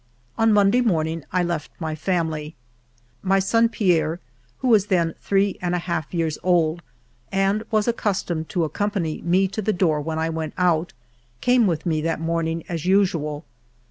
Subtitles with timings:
[0.35, 2.55] On Monday morning I left my family.
[3.21, 4.19] My son Pierre,
[4.57, 6.81] who was then three and a half years old
[7.31, 10.93] and was accustomed to accompany me to the door when I went out,
[11.39, 13.45] came with me that morn ing as usual.